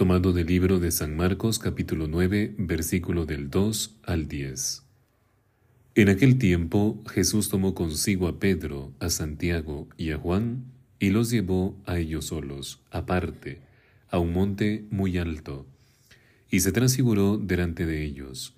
[0.00, 4.82] tomado del libro de San Marcos capítulo 9, versículo del 2 al 10.
[5.94, 10.64] En aquel tiempo Jesús tomó consigo a Pedro, a Santiago y a Juan,
[10.98, 13.60] y los llevó a ellos solos, aparte,
[14.08, 15.66] a un monte muy alto,
[16.50, 18.54] y se transfiguró delante de ellos,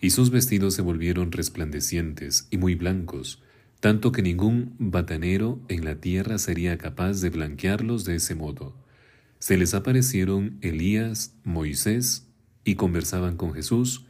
[0.00, 3.42] y sus vestidos se volvieron resplandecientes y muy blancos,
[3.80, 8.85] tanto que ningún batanero en la tierra sería capaz de blanquearlos de ese modo.
[9.46, 12.26] Se les aparecieron Elías, Moisés,
[12.64, 14.04] y conversaban con Jesús,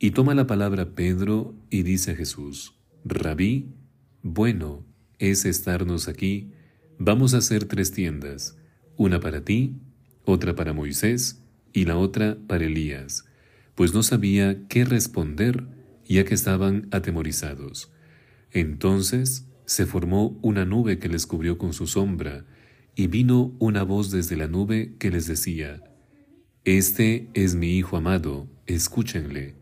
[0.00, 3.76] y toma la palabra Pedro y dice a Jesús, Rabí,
[4.24, 4.84] bueno
[5.20, 6.50] es estarnos aquí,
[6.98, 8.58] vamos a hacer tres tiendas,
[8.96, 9.76] una para ti,
[10.24, 13.24] otra para Moisés, y la otra para Elías,
[13.76, 15.68] pues no sabía qué responder,
[16.08, 17.92] ya que estaban atemorizados.
[18.50, 22.44] Entonces se formó una nube que les cubrió con su sombra,
[22.96, 25.84] y vino una voz desde la nube que les decía,
[26.64, 29.54] Este es mi Hijo amado, escúchenle.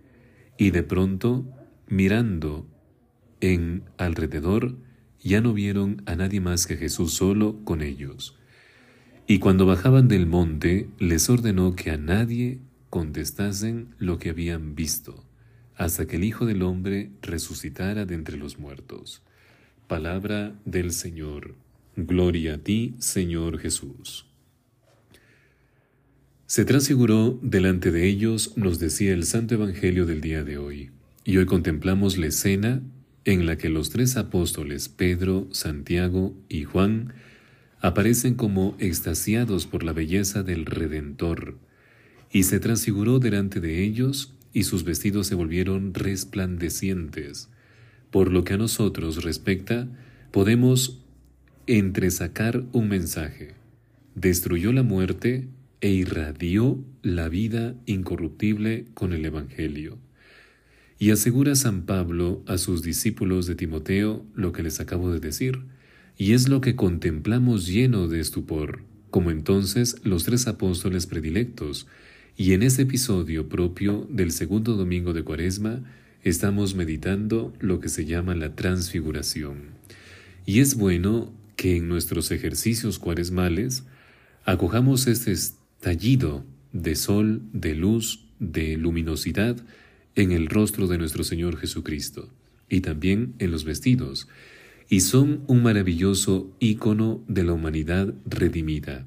[0.57, 1.45] Y de pronto,
[1.89, 2.67] mirando
[3.41, 4.77] en alrededor,
[5.21, 8.39] ya no vieron a nadie más que Jesús solo con ellos.
[9.27, 15.25] Y cuando bajaban del monte, les ordenó que a nadie contestasen lo que habían visto
[15.77, 19.23] hasta que el Hijo del Hombre resucitara de entre los muertos.
[19.89, 21.57] Palabra del Señor.
[21.97, 24.27] Gloria a ti, Señor Jesús.
[26.47, 30.91] Se transfiguró delante de ellos, nos decía el Santo Evangelio del día de hoy,
[31.25, 32.83] y hoy contemplamos la escena
[33.25, 37.14] en la que los tres apóstoles, Pedro, Santiago y Juan,
[37.80, 41.58] aparecen como extasiados por la belleza del Redentor,
[42.33, 47.51] y se transfiguró delante de ellos y sus vestidos se volvieron resplandecientes.
[48.11, 49.89] Por lo que a nosotros respecta,
[50.30, 51.04] podemos
[51.67, 53.55] entresacar un mensaje.
[54.14, 55.48] Destruyó la muerte
[55.80, 59.98] e irradió la vida incorruptible con el Evangelio.
[60.98, 65.63] Y asegura San Pablo a sus discípulos de Timoteo lo que les acabo de decir,
[66.17, 71.86] y es lo que contemplamos lleno de estupor, como entonces los tres apóstoles predilectos,
[72.36, 75.83] y en este episodio propio del segundo domingo de Cuaresma
[76.23, 79.75] estamos meditando lo que se llama la transfiguración.
[80.46, 83.85] Y es bueno que en nuestros ejercicios cuaresmales
[84.45, 89.57] acojamos este estallido de sol, de luz, de luminosidad
[90.14, 92.29] en el rostro de nuestro Señor Jesucristo
[92.69, 94.29] y también en los vestidos,
[94.89, 99.07] y son un maravilloso ícono de la humanidad redimida,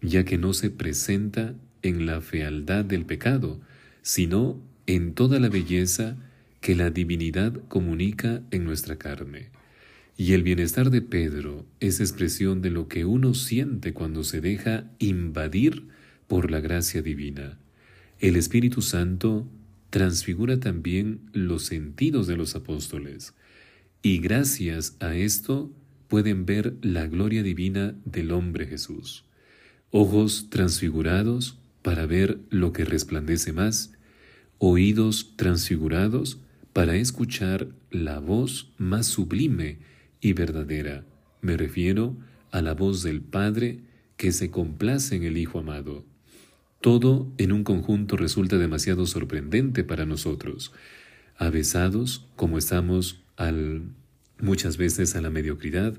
[0.00, 3.60] ya que no se presenta en la fealdad del pecado,
[4.02, 6.16] sino en toda la belleza
[6.60, 9.50] que la divinidad comunica en nuestra carne.
[10.16, 14.90] Y el bienestar de Pedro es expresión de lo que uno siente cuando se deja
[14.98, 15.88] invadir
[16.26, 17.58] por la gracia divina.
[18.18, 19.46] El Espíritu Santo
[19.90, 23.34] transfigura también los sentidos de los apóstoles,
[24.02, 25.70] y gracias a esto
[26.08, 29.24] pueden ver la gloria divina del hombre Jesús.
[29.90, 33.92] Ojos transfigurados para ver lo que resplandece más,
[34.58, 36.40] oídos transfigurados
[36.72, 39.78] para escuchar la voz más sublime
[40.20, 41.04] y verdadera.
[41.40, 42.16] Me refiero
[42.50, 43.80] a la voz del Padre
[44.16, 46.04] que se complace en el Hijo amado.
[46.80, 50.72] Todo en un conjunto resulta demasiado sorprendente para nosotros,
[51.36, 53.22] avesados como estamos
[54.40, 55.94] muchas veces a la mediocridad,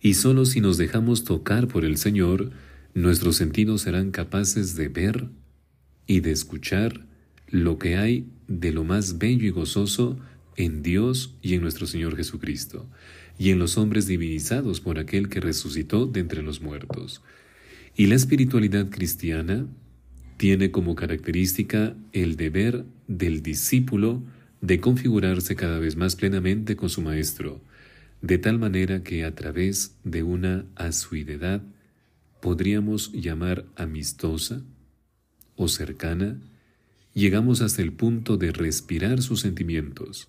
[0.00, 2.50] y solo si nos dejamos tocar por el Señor,
[2.94, 5.28] nuestros sentidos serán capaces de ver
[6.06, 7.06] y de escuchar
[7.48, 10.18] lo que hay de lo más bello y gozoso
[10.56, 12.88] en Dios y en nuestro Señor Jesucristo,
[13.38, 17.22] y en los hombres divinizados por aquel que resucitó de entre los muertos.
[17.94, 19.66] Y la espiritualidad cristiana
[20.36, 24.22] tiene como característica el deber del discípulo
[24.60, 27.60] de configurarse cada vez más plenamente con su Maestro,
[28.22, 31.62] de tal manera que a través de una asuidad
[32.40, 34.62] podríamos llamar amistosa
[35.56, 36.40] o cercana,
[37.14, 40.28] llegamos hasta el punto de respirar sus sentimientos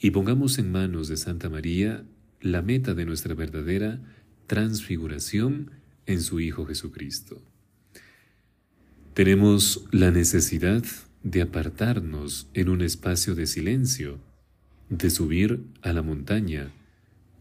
[0.00, 2.04] y pongamos en manos de Santa María
[2.40, 4.00] la meta de nuestra verdadera
[4.46, 5.70] transfiguración
[6.06, 7.42] en su Hijo Jesucristo.
[9.14, 10.84] Tenemos la necesidad
[11.24, 14.20] de apartarnos en un espacio de silencio,
[14.88, 16.70] de subir a la montaña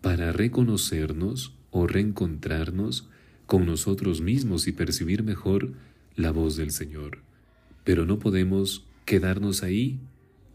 [0.01, 3.07] para reconocernos o reencontrarnos
[3.45, 5.74] con nosotros mismos y percibir mejor
[6.15, 7.19] la voz del Señor.
[7.83, 10.00] Pero no podemos quedarnos ahí.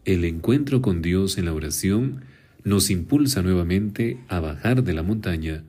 [0.05, 2.25] El encuentro con Dios en la oración
[2.65, 5.63] nos impulsa nuevamente a bajar de la montaña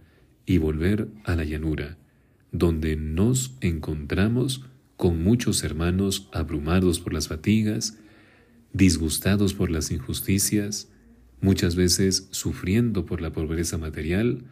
[0.45, 1.97] y volver a la llanura,
[2.51, 4.65] donde nos encontramos
[4.97, 7.97] con muchos hermanos abrumados por las fatigas,
[8.73, 10.89] disgustados por las injusticias,
[11.41, 14.43] muchas veces sufriendo por la pobreza material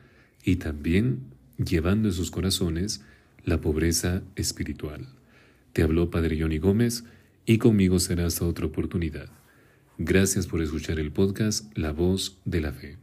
[0.44, 1.23] y también
[1.58, 3.02] llevando en sus corazones
[3.44, 5.08] la pobreza espiritual.
[5.73, 7.02] Te habló Padre Johnny Gómez
[7.46, 9.42] y conmigo será hasta otra oportunidad.
[10.04, 12.96] Gracias por escuchar el podcast La Voz de la Fe.